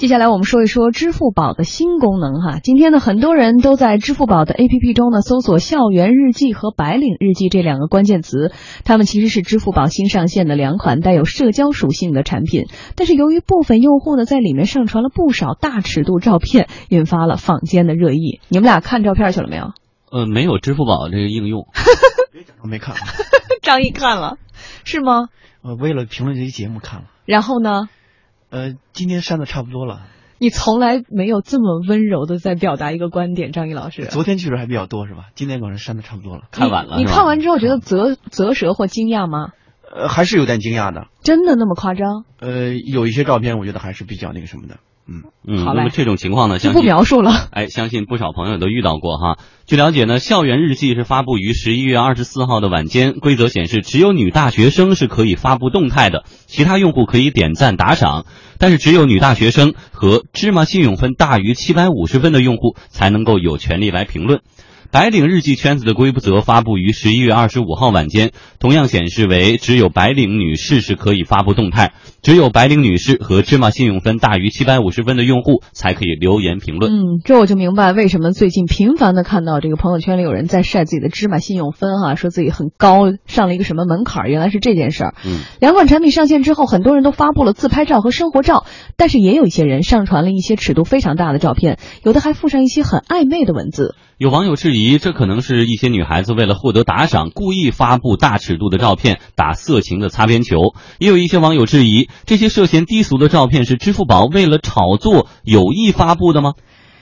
[0.00, 2.58] 接下来我们说一说支付宝的新功能哈。
[2.58, 8.50] 今天呢，很多人都在支付宝的 APP 中呢搜索“校园日记”和“白领日记”这两个关键词，
[8.82, 12.64] 它们其实是支付宝新上线的两款带有社交属性的产品。
[12.96, 18.40] 但是由于部分用户呢在里面上传了不少大尺度照片，引发了坊间的热议。
[18.48, 19.74] 你们俩看照片去了没有？
[20.10, 21.66] 呃，没有支付宝这个应用，
[22.32, 22.96] 别假装没看。
[23.60, 24.38] 张毅看了，
[24.84, 25.28] 是吗？
[25.62, 27.08] 呃，为了评论这期节目看了。
[27.26, 27.90] 然后呢？
[28.50, 30.02] 呃，今天删的差不多了。
[30.38, 34.06] 你从来没有这么温柔的在表达一个观点，张毅老师。
[34.06, 35.26] 昨天确实还比较多，是吧？
[35.34, 36.96] 今天可能删的差不多了，看完了。
[36.96, 39.52] 你看完之后觉得啧啧舌或惊讶吗？
[39.94, 41.08] 呃，还是有点惊讶的。
[41.22, 42.24] 真的那么夸张？
[42.40, 44.78] 呃，有一些照片我觉得还是比较那个什么的。
[45.08, 47.48] 嗯嗯，那么这种情况呢，就不描述了。
[47.50, 49.38] 哎，相信不少朋友都遇到过哈。
[49.66, 58.24] 据了解呢，校园日记是发布于十一月二十四号的晚间，规则显示只有女大学生是可以发布动态的，其他用户可以点赞打赏，
[58.58, 64.40] 但是只有女大学生和芝麻信用分大于七百五十分的用户才能够有权利来评论。
[64.92, 76.90] 白领日记圈子的规则发布于十一月二十五号晚间，同样显示为只有白领女士是可以发布动态，只有白领女士和芝麻信用分大于七百五十分的用户才可以留言评论。
[76.90, 85.14] 嗯，这我就明白为什么最近频繁的看到这个朋友圈里有人在晒自己的芝麻信用分哈，说自己很高，上了一个什么门槛，原来是这件事儿。
[85.24, 93.94] 嗯，两款产品上线之后，很多人都发布了自拍照和生活照，但是也有一些人上传了一些尺度非常大的照片，有的还附上一些很暧昧的文字。
[94.20, 100.74] 有网友质疑，这可能是一些女孩子为了获得打赏，故意发布大尺度的照片，打色情的擦边球。
[100.98, 106.52] 也有一些网友质疑，这些涉嫌低俗的照片是支付宝为了炒作有意发布的吗？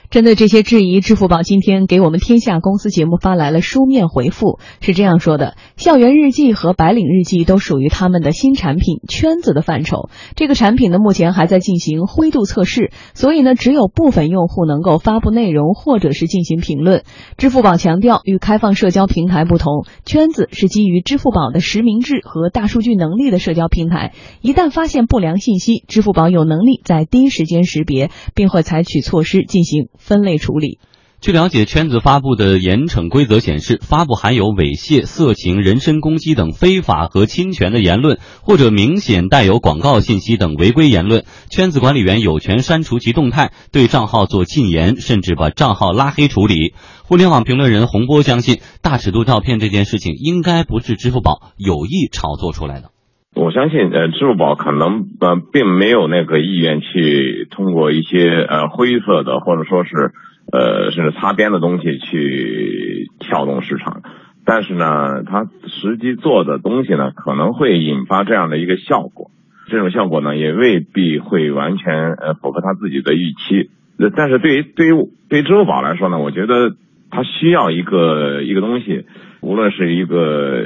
[0.09, 10.09] 针对这些质疑，支付宝今天给我们天下公司节目发来了书面回复，是这样说的：校园日记和白领日记都属于他们的新产品圈子的范畴。
[10.35, 17.03] 这个产品呢，目前还在进行灰度测试，所以呢，只有部分用户能够发布内容或者是进行评论。
[17.37, 24.13] 支付宝强调，与开放社交平台不同，圈子是基于支付宝的实名制和大数据能力的社交平台。
[24.41, 29.89] 一旦发现不良信息，支付宝有能力在第一时间识别，并会采取措施进行。
[29.99, 30.79] 分类处理。
[31.21, 46.73] 据了解，圈子发布的严惩规则显示，发布含有猥亵、色情、人身攻击等非法和侵权的言论，或者明显带有广告信息等违规言论，圈子管理员有权删除其动态，对账号做禁言，甚至把账号拉黑处理。
[47.03, 52.91] 互联网评论人洪波相信，大尺度照片这件事情应该不是支付宝有意炒作出来的。
[53.35, 60.11] 我相信，呃，支付宝可能呃并没有那个意愿去通过一些呃灰色的或者说是
[60.51, 64.01] 呃甚至擦边的东西去撬动市场，
[64.45, 69.29] 但是呢，它实际做的东西呢可能会引发这样的一个效果，
[69.67, 73.69] 这种效果呢也未必会完全呃符合他自己的预期。
[74.15, 76.71] 但是对于对于对于支付宝来说呢，我觉得
[77.11, 79.05] 它需要一个一个东西。
[79.41, 80.63] 无论是一个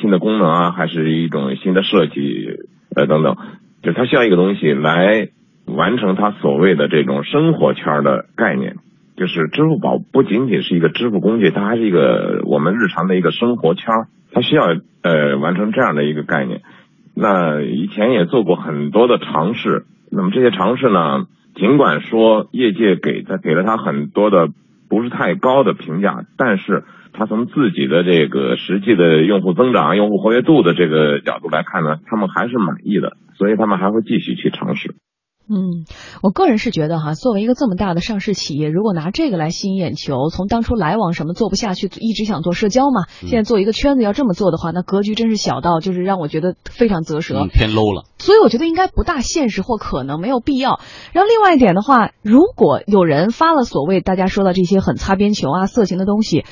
[0.00, 2.60] 新的功能啊，还是一种新的设计，
[2.94, 3.36] 呃等等，
[3.82, 5.28] 就是它需要一个东西来
[5.66, 8.76] 完成它所谓的这种生活圈的概念。
[9.16, 13.86] 就是支付宝不仅仅是一个支付工具，它还是一个我们日常的一个生活圈，
[14.32, 16.62] 它需要呃完成这样的一个概念。
[17.14, 24.48] 那以前也做过很多的尝试，那么这些尝试呢，尽管说业界给它给了它很多的
[24.88, 26.84] 不是太高的评价，但是。
[27.16, 34.96] 他从自己的这个实际的用户增长、用户活跃度的这个角度来看呢，他们还是满意的，所以他们还会继续去尝试。
[35.46, 35.84] 嗯，
[36.22, 48.04] 我个人是觉得哈，作为一个这么大的上市企业，如果拿这个来吸引眼球，从当初来往什么做不下去，一直想做社交嘛，现在做一个圈子要这么做的话，那格局真是小到就是让我觉得非常啧舌，偏 low 了。
[48.18, 50.80] 所以我觉得应该不大现实或可能没有必要。
[51.12, 56.44] 然后另外一点的话，如果有人发了所谓大家说到这些很擦边球啊、色情的东西。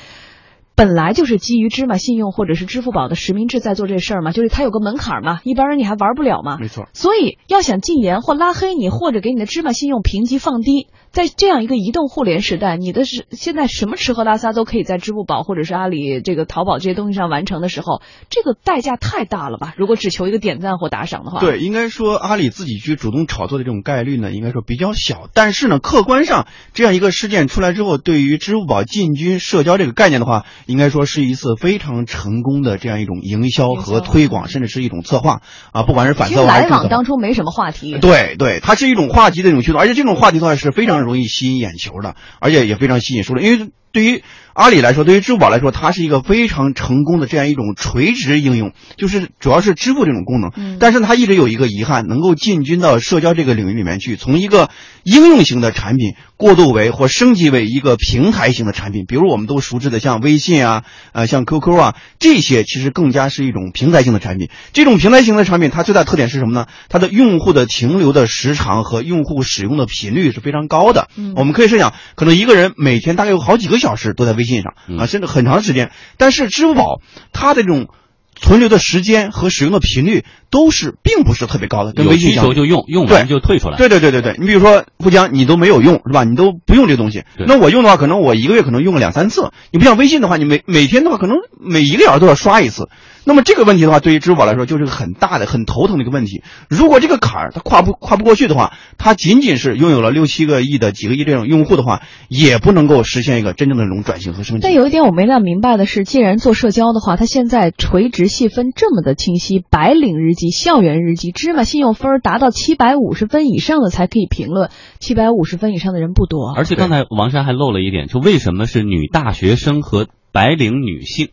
[0.75, 6.57] 本来就是基于芝麻信用或者是支付宝的实名制在做这事儿嘛，就是它有个门槛嘛，一般人你还玩不了嘛。
[6.59, 6.87] 没错。
[6.93, 19.73] 所以要想禁言或拉黑你，或者给你的芝麻信用评级放低，在这样一个移动互联时代，你的是现在什么吃喝拉撒都可以在支付宝或者是阿里这个淘宝这些东西上完成的时候，这个代价太大了吧？
[19.77, 21.39] 如果只求一个点赞或打赏的话。
[21.39, 25.29] 对，应该说阿里自己去主动炒作的这种概率呢，应该说比较小。
[25.33, 31.53] 但是呢，客观上这样一个事件出来之后，对于支付宝进军社交这个概念的话，应该说是一次。
[31.59, 37.97] 非常成功的这样一种营销和推广，甚至是一种策划啊，不管是反策还是来往当初没什么话题。
[37.99, 44.23] 对对，它是一种话题的一种驱动，而且这种话题的话是非常 容易吸引眼球的，而且也非常吸引数量，因为对于
[44.55, 50.51] 阿里来说，对于支付宝来说，它是一个非常成功的这样一种垂直应用，就是主要是支付这种功能。
[50.55, 54.69] 嗯但是它一直有一个遗憾，能够进军到社交这个领域里面去，从一个
[55.03, 59.05] 应用型的产品过渡为或升级为一个平台型的产品。
[59.07, 64.49] 比如我们都熟知的像微信啊，呃，像 QQ 啊，这些其实更加是一种平台型的产品。
[64.71, 66.65] 这种平台型的产品，它最大特点是什么呢？
[66.89, 71.09] 它的用户的停留的时长和用户使用的频率是非常高的。
[71.15, 75.91] 嗯我们可以设想，可能一个人每天大概有好几个小时都在微信上啊，甚至很长时间。
[76.17, 77.01] 但是支付宝
[77.33, 77.89] 它的这种
[78.35, 82.51] 存留的时间和使用的频率都是并不是特别高的，跟有微信相比。
[82.51, 83.77] 需求就用，用完就退出来。
[83.77, 86.23] 对对对对对，你比如说互江，你都没有用是吧？
[86.23, 87.23] 你都不用这东西。
[87.39, 89.49] 那我用的话，可能我一个月可能用个两三次。
[89.71, 92.87] 你不像微信的话，你每每天的话，可能每一个小时都要刷一次。
[93.25, 96.43] 那么这个问题的话，对于支付宝来说，就是个很大的、很头疼的一个问题。
[96.69, 104.61] 如果这个坎儿它跨不跨不过去的话，它仅仅是拥有了六七个亿的几个亿这种用户的话，也不能够实现一个真正的这种转型和升级。
[104.61, 114.69] 但有一点我没太明白的是，既然做社交的话，它现在垂直细分这么的清晰，白领日记、校园日记、芝麻信用分达到七百五十分以上的才可以评论，
[114.99, 116.53] 七百五十分以上的人不多。
[116.55, 121.29] 而且刚才王珊还漏了一点，就为什么是女大学生和白领女性？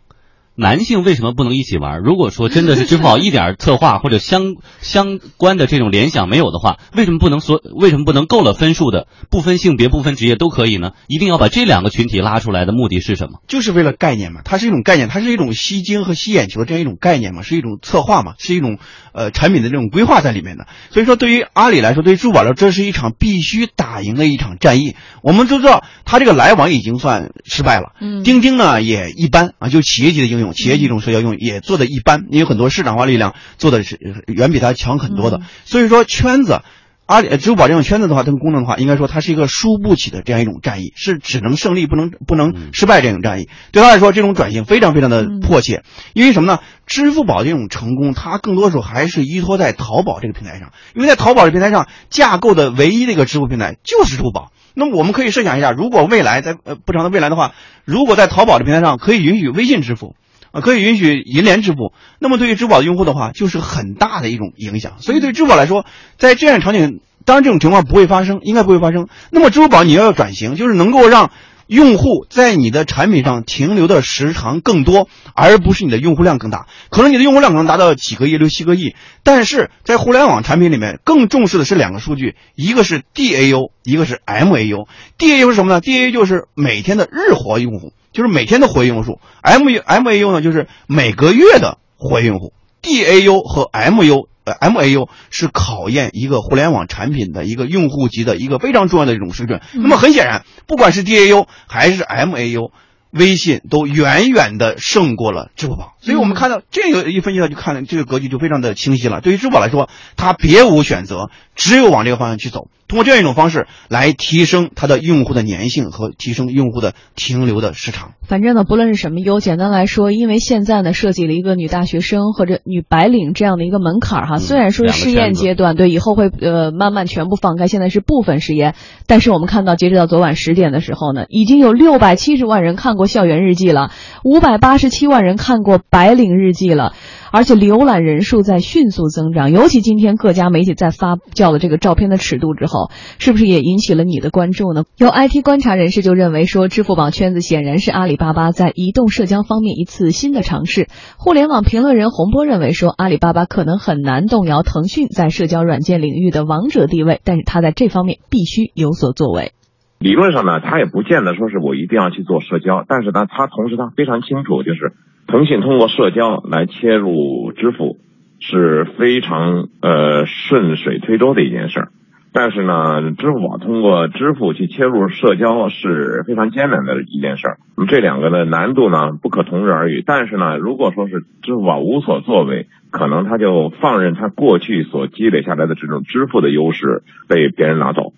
[0.61, 2.01] 男性为什么不能一起玩？
[2.03, 10.91] 如果说真的是支付宝一点策划或者相 相关的这种联想没有的话，为什么不能说为什么不能够了分数的不分性别不分职业都可以呢？
[11.09, 13.39] 一定要把这两个群体拉出来的目的是什么？
[13.49, 18.77] 就是为了概念嘛，它是一种概念，它是一种吸睛和吸眼球的这样一种概念嘛，是一种策划嘛，是一种
[19.15, 20.67] 呃产品的这种规划在里面的。
[20.91, 24.95] 所以说，对于阿里来说，对于支付宝来说，这是一场必须打赢的一场战役。
[25.23, 35.39] 我们都知道，它这个来往已经算失败了，嗯钉钉呢也一般啊，就企业级的应用，企业级这种社交应用也做的一般，因为很多市场化力量做的是呃远比它强很多的。
[35.39, 36.61] 嗯所以说，圈子。
[37.07, 43.49] 阿里、呃支付宝这种圈子的话，这个功能的话，应该说它是一个输不起的这样一种战役，是只能胜利不能不能失败这种战役。
[43.73, 45.83] 对他来说，这种转型非常非常的迫切，
[46.13, 46.61] 因为什么呢？
[46.87, 54.53] 支付宝这种成功，它更多时候还是依托在淘宝这个平台上，因为在淘宝这个平台上架构的唯一的一个支付平台就是支付宝。
[54.75, 57.55] 那么我们可以设想一下，如果未来在呃不长的未来的话，
[57.85, 60.15] 如果在淘宝的平台上可以允许微信支付，
[60.53, 64.95] 啊，可以允许银联支付，那么对于支付宝的用户的话，就是很大的一种影响。
[65.01, 65.85] 所以对支付宝来说，
[66.19, 69.09] 在这样场景，当然这种情况不会发生，应该不会发生。
[69.31, 71.31] 那么支付宝你要转型，就是能够让
[71.67, 76.67] 用户在你的产品上停留的时长更多，而不是你的用户量更大。
[76.91, 84.89] 可能你的用户量可能达到几个亿、六七个亿，但是在互联网产品里面，更重视的是两个数据，一个是 DAU，一个是 MAU。
[85.17, 89.21] DAU 是什么呢？DAU 就是每天的日活用户，就是每天的活跃用户数。
[89.43, 92.53] M MAU 呢，就是每个月的活跃用户。
[92.83, 99.61] DAU 和 MU 呃 MAU 是考验一个互联网产品的一个用户级的一个非常重要的一种水准。
[99.75, 102.71] 那么很显然，不管是 DAU 还是 MAU。
[103.13, 109.21] 微信都远远的胜过了支付宝，所以我们看到这个一分析呢，就看了这个格局就非常的清晰了。
[109.21, 118.13] 对于支付宝来说，它别无选择，只有往这个方向去走，通过这样一种方式来提升它的用户的粘性和提升用户的停留的时长。
[118.27, 128.75] 反正呢，不论是什么优，简单来说，因为现在呢设计了一个女大学生或者女白领这样的一个门槛儿哈，嗯虽然说是试验阶段，对，以后会呃慢慢全部放开，现在是部分试验，
[129.07, 133.91] 但是我们看到截止到昨晚十点的时候呢，已经有六百七十万人看过校园日记了，
[134.25, 136.93] 五百八十七万人看过白领日记了。
[137.33, 144.85] 而且浏览人数在迅速增长，尤其今天各家媒体在发酵了这个照片的尺度之后，是不是也引起了你的关注呢？
[144.97, 150.89] 有 IT 观察人士就认为说，支付宝圈子显然是阿里巴巴在移动社交方面一次新的尝试。
[151.19, 159.53] 互联网评论人洪波认为说，阿里巴巴可能很难动摇腾讯在社交软件领域的王者地位，但是他在这方面必须有所作为。
[160.01, 164.97] 理论上呢，他也不见得说是我一定要去做社交，但是呢，他同时他非常清楚，就是
[165.31, 167.99] 腾讯通过社交来切入支付
[168.41, 171.89] 是非常呃顺水推舟的一件事儿，
[172.33, 177.59] 但是呢，支付宝通过支付去切入社交是非常艰难的一件事儿。
[177.77, 188.13] 那么这两个的难度呢不可同日而语，但是呢，如果说是支付宝无所作为，可能他就放任他过去所积累下来的这种支付的优势被别人拿走。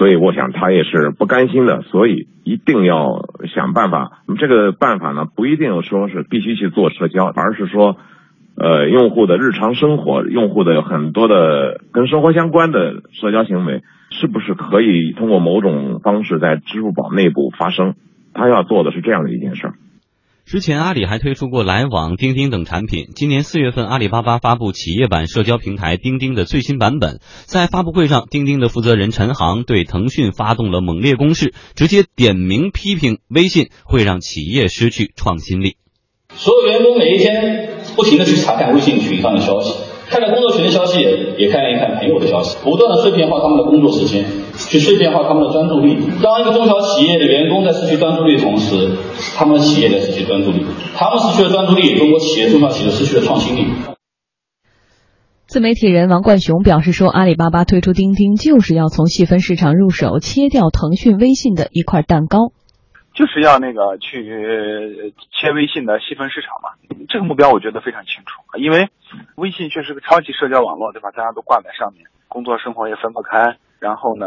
[0.00, 4.22] 所以我想他也是不甘心的，所以一定要想办法。
[4.38, 7.98] 这个办法呢，不一定说是必须去做社交，而是说，
[8.56, 17.92] 呃，用户的日常生活，用户的很多的跟生活相关的社交行为，是不是可以通过某种方式在支付宝内部发生？
[18.32, 19.74] 他要做的是这样的一件事儿。
[20.50, 23.10] 之前阿里还推出过来往、钉钉等产品。
[23.14, 27.20] 今年四月份，阿里巴巴发布企业版社交平台钉钉的最新版本。
[27.44, 35.76] 在发布会上，钉钉的负责人陈航对腾讯发动了猛烈攻势，直接点名批评微信会让企业失去创新力。
[36.34, 39.76] 所有员工每一天不停的去查看微信群上的消息，
[40.08, 40.98] 看看工作群的消息，
[41.38, 44.26] 也看一看朋友的消息，不断的碎片化他们的工作时间，
[44.70, 45.98] 去碎片化他们的专注力。
[46.22, 48.96] 当一个中小企业的员工在失去专注力的同时，
[49.36, 53.66] 他们的企业在失去专注力，他们失去了专注力，中国企业中小企业失去了创新力。
[55.46, 62.52] 自媒体人王冠雄表示说，阿里巴巴推出钉钉就是要从细分市场入手，切掉腾讯、微信的一块蛋糕，
[63.12, 66.78] 就是要那个去切微信的细分市场嘛。
[67.08, 68.90] 这个目标我觉得非常清楚，因为
[69.34, 71.10] 微信确实是个超级社交网络，对吧？
[71.10, 73.58] 大家都挂在上面，工作生活也分不开。
[73.80, 74.26] 然后呢，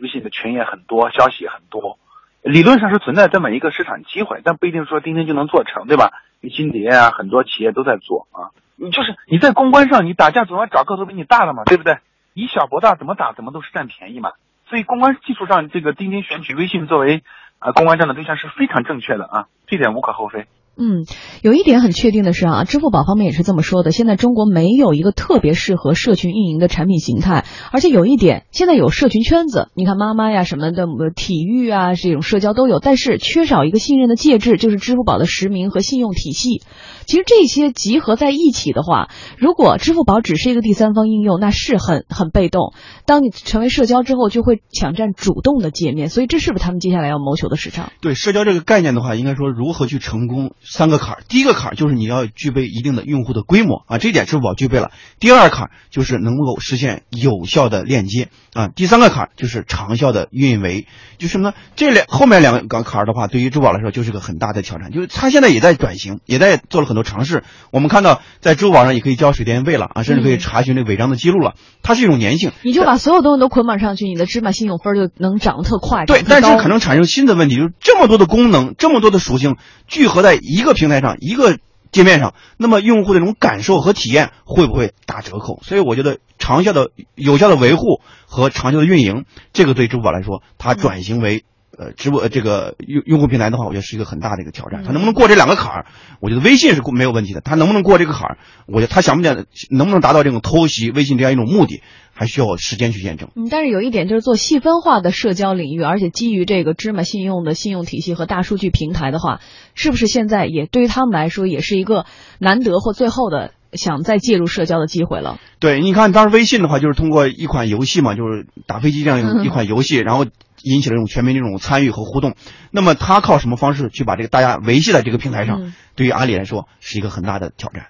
[0.00, 1.98] 微信的群也很多，消息也很多。
[2.42, 6.12] 理论上是存在这么一个市场机会，但不一定说钉钉就能做成，对吧？
[6.54, 8.52] 金蝶啊，很多企业都在做啊。
[8.76, 11.98] 你就是你在公关上，你打架总要找个头比你大的嘛，对不对？
[12.34, 14.32] 以小博大，怎么打怎么都是占便宜嘛。
[14.66, 17.22] 所以公关技术上，这个钉钉选取微信作为
[17.58, 20.46] 啊公关战的对象是非常正确的啊，这点无可厚非。
[20.76, 21.06] 嗯，
[21.42, 23.92] 有一点很确定的是啊，支付宝方面也是这么说的。
[23.92, 36.62] 现在中国没有一个特别适合社群运营的产品形态，而且有一点，现在有社群圈子，你看妈妈呀什么的，体育啊这种社交都有，但是缺少一个信任的介质，就是支付宝的实名和信用体系。
[37.06, 42.72] 其实这些集合在一起的话，如果支付宝只是一个第三方应用，那是很很被动。
[43.06, 47.92] 当你成为社交之后，就会抢占主动的界面，所以这是不是他们接下来要谋求的市场？
[48.00, 50.52] 对社交这个概念的话，应该说如何去成功？
[50.64, 54.90] 三个坎儿，第一个坎儿就是你要具备一定的用户的规模啊，这点支付宝具备了。
[55.20, 60.86] 第二坎儿就是能够实现有效的链接啊，第三个坎儿就是长效的运维。
[61.18, 61.54] 就什么呢？
[61.76, 67.44] 这两后面两个坎儿的话，对于支付宝来说就是个很大的挑战，就是它现在也在转型，也在做了很多尝试。
[67.70, 72.52] 我们看到在支付宝上也可以交水电费了啊，甚至可以查询这违章的记录了，它是一种粘性。
[72.62, 76.04] 你就把所有东西都捆绑上去，你的芝麻信用分就能涨得特快。
[76.04, 79.56] 对，但是可能产生新的问题，就是这么多的功能，这么多的属性
[79.86, 81.58] 聚合在一一个平台上，一个
[81.90, 85.60] 界面上，那么用户的这种感受和体验会不会打折扣？
[85.64, 91.44] 所以我觉得长效的、有效的维护和长效的运营，这个对支付宝来说，它转型为。
[91.76, 94.84] 呃，直播这个用用户平台的话，我觉得是一个很大的一个挑战。
[94.84, 95.86] 它能不能过这两个坎儿？
[96.20, 97.40] 我觉得微信是没有问题的。
[97.40, 98.38] 它能不能过这个坎儿？
[98.66, 103.30] 我觉得它想不想能不能达到这种偷袭微信这样一种目的，还需要时间去验证。
[103.34, 109.40] 嗯，但是有一点就是做细分化的社交领域，而且基于这个芝麻信用的信用体系和大数据平台的话，
[109.74, 112.06] 是不是现在也对于他们来说也是一个
[112.38, 115.38] 难得或最后的想再介入社交的机会了？
[115.58, 120.26] 对，你看当时微信的话，就是通过一款游戏嘛，就是打飞机这样一 款游戏，然后。
[120.64, 122.34] 引起了这种全民这种参与和互动，
[122.70, 125.72] 那么他靠什么方式去把这个大家维系在这个平台上？
[125.94, 127.86] 对于阿里来说是一个很大的挑战。